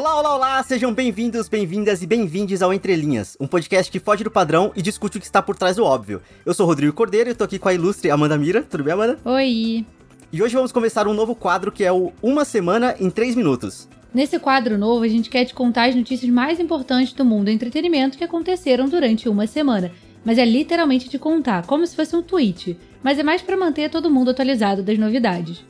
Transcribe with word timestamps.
olá, 0.00 0.34
olá! 0.34 0.62
Sejam 0.62 0.94
bem-vindos, 0.94 1.46
bem-vindas 1.46 2.00
e 2.00 2.06
bem-vindes 2.06 2.62
ao 2.62 2.72
Entre 2.72 2.96
Linhas, 2.96 3.36
um 3.38 3.46
podcast 3.46 3.92
que 3.92 4.00
foge 4.00 4.24
do 4.24 4.30
padrão 4.30 4.72
e 4.74 4.80
discute 4.80 5.18
o 5.18 5.20
que 5.20 5.26
está 5.26 5.42
por 5.42 5.54
trás 5.54 5.76
do 5.76 5.84
óbvio. 5.84 6.22
Eu 6.44 6.54
sou 6.54 6.64
Rodrigo 6.64 6.94
Cordeiro 6.94 7.28
e 7.28 7.34
tô 7.34 7.44
aqui 7.44 7.58
com 7.58 7.68
a 7.68 7.74
ilustre 7.74 8.10
Amanda 8.10 8.38
Mira. 8.38 8.62
Tudo 8.62 8.82
bem, 8.82 8.94
Amanda? 8.94 9.18
Oi! 9.26 9.84
E 10.32 10.42
hoje 10.42 10.54
vamos 10.54 10.72
começar 10.72 11.06
um 11.06 11.12
novo 11.12 11.34
quadro 11.34 11.70
que 11.70 11.84
é 11.84 11.92
o 11.92 12.12
Uma 12.22 12.46
Semana 12.46 12.96
em 12.98 13.10
3 13.10 13.34
Minutos. 13.34 13.86
Nesse 14.14 14.38
quadro 14.38 14.78
novo, 14.78 15.04
a 15.04 15.08
gente 15.08 15.28
quer 15.28 15.44
te 15.44 15.52
contar 15.52 15.90
as 15.90 15.94
notícias 15.94 16.30
mais 16.30 16.58
importantes 16.58 17.12
do 17.12 17.24
mundo 17.24 17.44
do 17.44 17.50
entretenimento 17.50 18.16
que 18.16 18.24
aconteceram 18.24 18.88
durante 18.88 19.28
uma 19.28 19.46
semana. 19.46 19.92
Mas 20.24 20.38
é 20.38 20.46
literalmente 20.46 21.10
te 21.10 21.18
contar, 21.18 21.66
como 21.66 21.86
se 21.86 21.94
fosse 21.94 22.16
um 22.16 22.22
tweet. 22.22 22.74
Mas 23.02 23.18
é 23.18 23.22
mais 23.22 23.42
para 23.42 23.56
manter 23.56 23.90
todo 23.90 24.10
mundo 24.10 24.30
atualizado 24.30 24.82
das 24.82 24.98
novidades. 24.98 25.62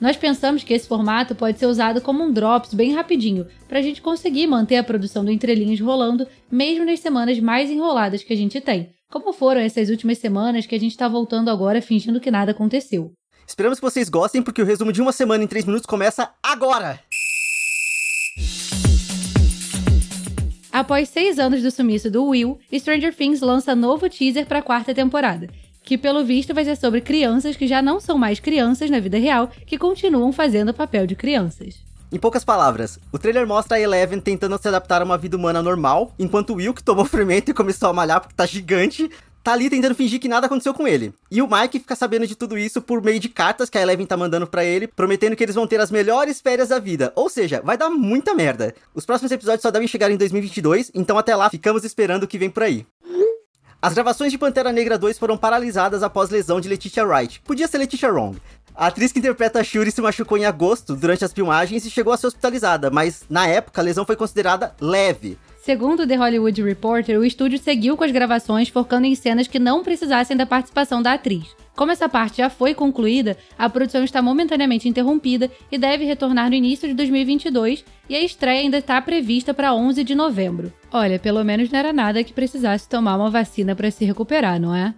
Nós 0.00 0.16
pensamos 0.16 0.62
que 0.62 0.72
esse 0.72 0.86
formato 0.86 1.34
pode 1.34 1.58
ser 1.58 1.66
usado 1.66 2.00
como 2.00 2.22
um 2.22 2.32
drops 2.32 2.72
bem 2.72 2.94
rapidinho, 2.94 3.46
para 3.68 3.80
a 3.80 3.82
gente 3.82 4.00
conseguir 4.00 4.46
manter 4.46 4.76
a 4.76 4.84
produção 4.84 5.24
do 5.24 5.30
Entrelinhas 5.30 5.80
rolando, 5.80 6.26
mesmo 6.50 6.84
nas 6.84 7.00
semanas 7.00 7.40
mais 7.40 7.68
enroladas 7.68 8.22
que 8.22 8.32
a 8.32 8.36
gente 8.36 8.60
tem, 8.60 8.90
como 9.10 9.32
foram 9.32 9.60
essas 9.60 9.88
últimas 9.88 10.18
semanas 10.18 10.66
que 10.66 10.74
a 10.74 10.78
gente 10.78 10.92
está 10.92 11.08
voltando 11.08 11.50
agora 11.50 11.82
fingindo 11.82 12.20
que 12.20 12.30
nada 12.30 12.52
aconteceu. 12.52 13.12
Esperamos 13.44 13.80
que 13.80 13.84
vocês 13.84 14.08
gostem, 14.08 14.40
porque 14.40 14.62
o 14.62 14.64
resumo 14.64 14.92
de 14.92 15.02
uma 15.02 15.10
semana 15.10 15.42
em 15.42 15.48
3 15.48 15.64
minutos 15.64 15.86
começa 15.86 16.30
agora! 16.42 17.00
Após 20.70 21.08
seis 21.08 21.40
anos 21.40 21.62
do 21.62 21.70
sumiço 21.70 22.08
do 22.08 22.24
Will, 22.26 22.58
Stranger 22.72 23.12
Things 23.12 23.40
lança 23.40 23.74
novo 23.74 24.08
teaser 24.08 24.46
para 24.46 24.60
a 24.60 24.62
quarta 24.62 24.94
temporada 24.94 25.48
que 25.88 25.96
pelo 25.96 26.22
visto 26.22 26.52
vai 26.52 26.66
ser 26.66 26.76
sobre 26.76 27.00
crianças 27.00 27.56
que 27.56 27.66
já 27.66 27.80
não 27.80 27.98
são 27.98 28.18
mais 28.18 28.38
crianças 28.38 28.90
na 28.90 29.00
vida 29.00 29.16
real, 29.16 29.50
que 29.64 29.78
continuam 29.78 30.30
fazendo 30.30 30.68
o 30.68 30.74
papel 30.74 31.06
de 31.06 31.16
crianças. 31.16 31.76
Em 32.12 32.18
poucas 32.18 32.44
palavras, 32.44 32.98
o 33.10 33.18
trailer 33.18 33.46
mostra 33.46 33.78
a 33.78 33.80
Eleven 33.80 34.20
tentando 34.20 34.58
se 34.58 34.68
adaptar 34.68 35.00
a 35.00 35.04
uma 35.06 35.16
vida 35.16 35.34
humana 35.34 35.62
normal, 35.62 36.12
enquanto 36.18 36.52
Will, 36.52 36.74
que 36.74 36.84
tomou 36.84 37.06
fermento 37.08 37.50
e 37.50 37.54
começou 37.54 37.88
a 37.88 37.94
malhar 37.94 38.20
porque 38.20 38.34
tá 38.36 38.44
gigante, 38.44 39.10
tá 39.42 39.54
ali 39.54 39.70
tentando 39.70 39.94
fingir 39.94 40.20
que 40.20 40.28
nada 40.28 40.44
aconteceu 40.46 40.74
com 40.74 40.86
ele. 40.86 41.10
E 41.30 41.40
o 41.40 41.48
Mike 41.50 41.78
fica 41.78 41.96
sabendo 41.96 42.26
de 42.26 42.36
tudo 42.36 42.58
isso 42.58 42.82
por 42.82 43.02
meio 43.02 43.18
de 43.18 43.30
cartas 43.30 43.70
que 43.70 43.78
a 43.78 43.80
Eleven 43.80 44.04
tá 44.04 44.14
mandando 44.14 44.46
para 44.46 44.62
ele, 44.62 44.86
prometendo 44.88 45.34
que 45.34 45.42
eles 45.42 45.54
vão 45.54 45.66
ter 45.66 45.80
as 45.80 45.90
melhores 45.90 46.38
férias 46.38 46.68
da 46.68 46.78
vida. 46.78 47.14
Ou 47.16 47.30
seja, 47.30 47.62
vai 47.64 47.78
dar 47.78 47.88
muita 47.88 48.34
merda. 48.34 48.74
Os 48.94 49.06
próximos 49.06 49.32
episódios 49.32 49.62
só 49.62 49.70
devem 49.70 49.88
chegar 49.88 50.10
em 50.10 50.18
2022, 50.18 50.90
então 50.94 51.16
até 51.16 51.34
lá 51.34 51.48
ficamos 51.48 51.82
esperando 51.82 52.24
o 52.24 52.28
que 52.28 52.36
vem 52.36 52.50
por 52.50 52.62
aí. 52.62 52.84
As 53.80 53.94
gravações 53.94 54.32
de 54.32 54.38
Pantera 54.38 54.72
Negra 54.72 54.98
2 54.98 55.16
foram 55.20 55.36
paralisadas 55.36 56.02
após 56.02 56.30
lesão 56.30 56.60
de 56.60 56.68
Letitia 56.68 57.06
Wright. 57.06 57.40
Podia 57.42 57.68
ser 57.68 57.78
Letitia 57.78 58.10
Wrong. 58.10 58.36
A 58.74 58.88
atriz 58.88 59.12
que 59.12 59.20
interpreta 59.20 59.60
a 59.60 59.64
Shuri 59.64 59.92
se 59.92 60.00
machucou 60.00 60.36
em 60.36 60.44
agosto 60.44 60.96
durante 60.96 61.24
as 61.24 61.32
filmagens 61.32 61.86
e 61.86 61.90
chegou 61.90 62.12
a 62.12 62.16
ser 62.16 62.26
hospitalizada, 62.26 62.90
mas 62.90 63.22
na 63.30 63.46
época 63.46 63.80
a 63.80 63.84
lesão 63.84 64.04
foi 64.04 64.16
considerada 64.16 64.74
leve. 64.80 65.38
Segundo 65.68 66.06
The 66.06 66.14
Hollywood 66.14 66.62
Reporter, 66.62 67.18
o 67.18 67.24
estúdio 67.26 67.58
seguiu 67.58 67.94
com 67.94 68.02
as 68.02 68.10
gravações 68.10 68.70
focando 68.70 69.06
em 69.06 69.14
cenas 69.14 69.46
que 69.46 69.58
não 69.58 69.84
precisassem 69.84 70.34
da 70.34 70.46
participação 70.46 71.02
da 71.02 71.12
atriz. 71.12 71.44
Como 71.76 71.92
essa 71.92 72.08
parte 72.08 72.38
já 72.38 72.48
foi 72.48 72.72
concluída, 72.72 73.36
a 73.58 73.68
produção 73.68 74.02
está 74.02 74.22
momentaneamente 74.22 74.88
interrompida 74.88 75.50
e 75.70 75.76
deve 75.76 76.06
retornar 76.06 76.48
no 76.48 76.54
início 76.54 76.88
de 76.88 76.94
2022 76.94 77.84
e 78.08 78.16
a 78.16 78.22
estreia 78.22 78.62
ainda 78.62 78.78
está 78.78 78.98
prevista 79.02 79.52
para 79.52 79.74
11 79.74 80.02
de 80.04 80.14
novembro. 80.14 80.72
Olha, 80.90 81.18
pelo 81.18 81.44
menos 81.44 81.68
não 81.68 81.78
era 81.78 81.92
nada 81.92 82.24
que 82.24 82.32
precisasse 82.32 82.88
tomar 82.88 83.18
uma 83.18 83.28
vacina 83.28 83.76
para 83.76 83.90
se 83.90 84.06
recuperar, 84.06 84.58
não 84.58 84.74
é? 84.74 84.94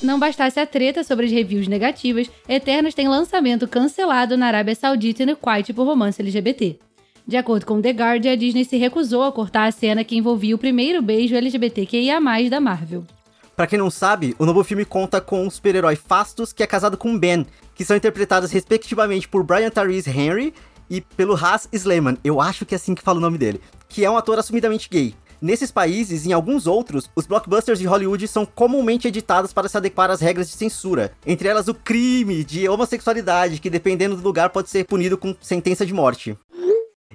Não 0.00 0.20
bastasse 0.20 0.60
a 0.60 0.64
treta 0.64 1.02
sobre 1.02 1.26
as 1.26 1.32
reviews 1.32 1.66
negativas, 1.66 2.30
Eternos 2.48 2.94
tem 2.94 3.08
lançamento 3.08 3.66
cancelado 3.66 4.36
na 4.36 4.46
Arábia 4.46 4.76
Saudita 4.76 5.24
e 5.24 5.26
no 5.26 5.36
Kuwait 5.36 5.72
por 5.72 5.84
romance 5.84 6.22
LGBT. 6.22 6.78
De 7.26 7.36
acordo 7.36 7.66
com 7.66 7.80
The 7.80 7.90
Guardian, 7.90 8.32
a 8.32 8.36
Disney 8.36 8.64
se 8.64 8.76
recusou 8.76 9.22
a 9.22 9.32
cortar 9.32 9.66
a 9.66 9.72
cena 9.72 10.04
que 10.04 10.16
envolvia 10.16 10.54
o 10.54 10.58
primeiro 10.58 11.00
beijo 11.02 11.36
LGBTQIA+, 11.36 12.20
da 12.50 12.60
Marvel. 12.60 13.04
Para 13.54 13.66
quem 13.66 13.78
não 13.78 13.90
sabe, 13.90 14.34
o 14.38 14.46
novo 14.46 14.64
filme 14.64 14.84
conta 14.84 15.20
com 15.20 15.46
o 15.46 15.50
super-herói 15.50 15.94
Fastos, 15.94 16.52
que 16.52 16.62
é 16.62 16.66
casado 16.66 16.96
com 16.96 17.18
Ben, 17.18 17.46
que 17.74 17.84
são 17.84 17.96
interpretados 17.96 18.50
respectivamente 18.50 19.28
por 19.28 19.42
Brian 19.42 19.70
Tyrese 19.70 20.10
Henry 20.10 20.54
e 20.88 21.00
pelo 21.00 21.36
Haas 21.36 21.68
Sleman, 21.72 22.16
eu 22.24 22.40
acho 22.40 22.66
que 22.66 22.74
é 22.74 22.76
assim 22.76 22.94
que 22.94 23.02
fala 23.02 23.18
o 23.18 23.20
nome 23.20 23.38
dele, 23.38 23.60
que 23.88 24.04
é 24.04 24.10
um 24.10 24.16
ator 24.16 24.38
assumidamente 24.38 24.88
gay. 24.90 25.14
Nesses 25.40 25.70
países 25.70 26.26
e 26.26 26.28
em 26.28 26.32
alguns 26.34 26.66
outros, 26.66 27.10
os 27.16 27.26
blockbusters 27.26 27.78
de 27.78 27.86
Hollywood 27.86 28.28
são 28.28 28.44
comumente 28.44 29.08
editados 29.08 29.54
para 29.54 29.70
se 29.70 29.76
adequar 29.76 30.10
às 30.10 30.20
regras 30.20 30.48
de 30.50 30.54
censura, 30.54 31.12
entre 31.24 31.48
elas 31.48 31.66
o 31.66 31.74
crime 31.74 32.44
de 32.44 32.68
homossexualidade, 32.68 33.58
que 33.58 33.70
dependendo 33.70 34.16
do 34.16 34.22
lugar 34.22 34.50
pode 34.50 34.68
ser 34.68 34.84
punido 34.84 35.16
com 35.16 35.34
sentença 35.40 35.86
de 35.86 35.94
morte. 35.94 36.36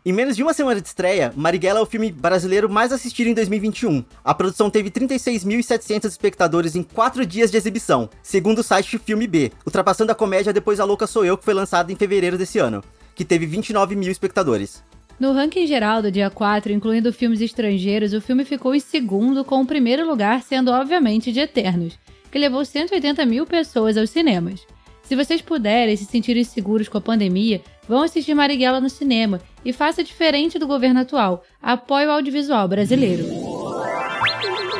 Em 0.04 0.14
menos 0.14 0.36
de 0.36 0.44
uma 0.44 0.54
semana 0.54 0.80
de 0.80 0.88
estreia, 0.88 1.34
Marighella 1.36 1.80
é 1.80 1.82
o 1.82 1.86
filme 1.86 2.12
brasileiro 2.12 2.70
mais 2.70 2.92
assistido 2.92 3.28
em 3.28 3.34
2021. 3.34 4.04
A 4.24 4.36
produção 4.36 4.70
teve 4.70 4.92
36.700 4.92 6.06
espectadores 6.06 6.76
em 6.76 6.84
4 6.84 7.26
dias 7.26 7.50
de 7.50 7.58
exibição, 7.58 8.08
segundo 8.22 8.60
o 8.60 8.64
site 8.64 9.00
Filme 9.00 9.26
B, 9.26 9.52
ultrapassando 9.66 10.12
a 10.12 10.16
comédia 10.16 10.54
Depois 10.54 10.80
a 10.80 10.84
Louca 10.84 11.08
Sou 11.08 11.26
Eu, 11.26 11.38
que 11.38 11.46
foi 11.46 11.56
lançado 11.56 11.92
em 11.92 11.96
fevereiro 11.96 12.38
desse 12.38 12.60
ano, 12.60 12.84
que 13.16 13.26
teve 13.26 13.48
29 13.48 13.96
mil 13.96 14.12
espectadores. 14.12 14.84
No 15.20 15.32
ranking 15.32 15.66
geral 15.66 16.04
do 16.04 16.12
dia 16.12 16.30
4, 16.30 16.72
incluindo 16.72 17.12
filmes 17.12 17.42
estrangeiros, 17.42 18.14
o 18.14 18.22
filme 18.22 18.46
ficou 18.46 18.76
em 18.76 18.80
segundo, 18.80 19.44
com 19.44 19.62
o 19.62 19.66
primeiro 19.66 20.06
lugar 20.06 20.44
sendo 20.44 20.70
obviamente 20.70 21.32
de 21.32 21.40
Eternos, 21.40 21.98
que 22.32 22.38
levou 22.38 22.64
180 22.64 23.26
mil 23.26 23.48
pessoas 23.48 23.98
aos 23.98 24.12
cinemas. 24.12 24.68
Se 25.02 25.16
vocês 25.16 25.40
puderem 25.42 25.96
se 25.96 26.06
sentirem 26.06 26.44
seguros 26.44 26.90
com 26.90 26.98
a 26.98 27.02
pandemia, 27.02 27.62
vão 27.88 28.02
assistir 28.02 28.34
Marighella 28.34 28.82
no 28.82 28.90
cinema 28.90 29.42
e 29.64 29.72
faça 29.74 30.04
diferente 30.04 30.60
do 30.60 30.68
governo 30.68 31.00
atual. 31.00 31.44
Apoie 31.62 32.06
o 32.06 32.12
audiovisual 32.12 32.68
brasileiro. 32.68 33.26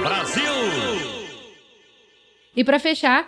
Brasil! 0.02 0.44
E 2.56 2.64
para 2.64 2.80
fechar, 2.80 3.28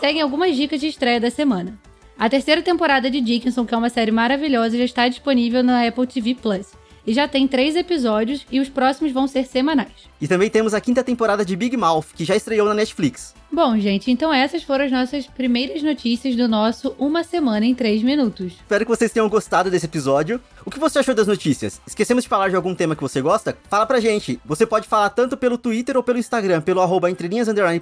seguem 0.00 0.22
algumas 0.22 0.56
dicas 0.56 0.80
de 0.80 0.88
estreia 0.88 1.20
da 1.20 1.30
semana. 1.30 1.78
A 2.18 2.28
terceira 2.28 2.60
temporada 2.62 3.10
de 3.10 3.20
Dickinson, 3.20 3.64
que 3.64 3.74
é 3.74 3.78
uma 3.78 3.88
série 3.88 4.10
maravilhosa, 4.10 4.76
já 4.76 4.84
está 4.84 5.08
disponível 5.08 5.62
na 5.62 5.86
Apple 5.86 6.06
TV 6.06 6.34
Plus 6.34 6.72
e 7.08 7.14
já 7.14 7.26
tem 7.26 7.48
três 7.48 7.74
episódios 7.74 8.46
e 8.52 8.60
os 8.60 8.68
próximos 8.68 9.12
vão 9.12 9.26
ser 9.26 9.46
semanais. 9.46 9.88
E 10.20 10.28
também 10.28 10.50
temos 10.50 10.74
a 10.74 10.80
quinta 10.80 11.02
temporada 11.02 11.42
de 11.42 11.56
Big 11.56 11.74
Mouth, 11.74 12.08
que 12.14 12.22
já 12.22 12.36
estreou 12.36 12.68
na 12.68 12.74
Netflix. 12.74 13.34
Bom, 13.50 13.78
gente, 13.78 14.10
então 14.10 14.30
essas 14.30 14.62
foram 14.62 14.84
as 14.84 14.92
nossas 14.92 15.26
primeiras 15.26 15.82
notícias 15.82 16.36
do 16.36 16.46
nosso 16.46 16.94
Uma 16.98 17.24
Semana 17.24 17.64
em 17.64 17.74
3 17.74 18.02
Minutos. 18.02 18.52
Espero 18.52 18.84
que 18.84 18.90
vocês 18.90 19.10
tenham 19.10 19.26
gostado 19.26 19.70
desse 19.70 19.86
episódio. 19.86 20.38
O 20.66 20.70
que 20.70 20.78
você 20.78 20.98
achou 20.98 21.14
das 21.14 21.26
notícias? 21.26 21.80
Esquecemos 21.86 22.24
de 22.24 22.28
falar 22.28 22.50
de 22.50 22.56
algum 22.56 22.74
tema 22.74 22.94
que 22.94 23.00
você 23.00 23.22
gosta? 23.22 23.56
Fala 23.70 23.86
pra 23.86 24.00
gente. 24.00 24.38
Você 24.44 24.66
pode 24.66 24.86
falar 24.86 25.08
tanto 25.08 25.34
pelo 25.34 25.56
Twitter 25.56 25.96
ou 25.96 26.02
pelo 26.02 26.18
Instagram, 26.18 26.60
pelo 26.60 26.82
arroba 26.82 27.08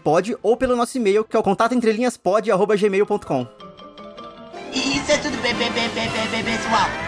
pod, 0.05 0.37
ou 0.41 0.57
pelo 0.57 0.77
nosso 0.77 0.97
e-mail, 0.99 1.25
que 1.25 1.37
é 1.37 1.41
o 1.41 1.43
contatoentrelinhaspod.gmail.com. 1.43 3.47
Isso 4.73 5.11
é 5.11 5.19
tudo 5.19 5.37
bem, 5.43 5.53
bem, 5.57 5.73
bem, 5.73 5.89
bem, 5.89 6.09
bem, 6.31 6.45
pessoal. 6.45 7.06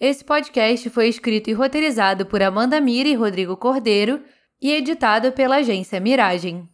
Esse 0.00 0.24
podcast 0.24 0.88
foi 0.90 1.08
escrito 1.08 1.50
e 1.50 1.52
roteirizado 1.52 2.24
por 2.24 2.40
Amanda 2.40 2.80
Mira 2.80 3.08
e 3.08 3.14
Rodrigo 3.14 3.56
Cordeiro 3.56 4.22
e 4.62 4.70
editado 4.70 5.32
pela 5.32 5.56
agência 5.56 5.98
Miragem. 5.98 6.68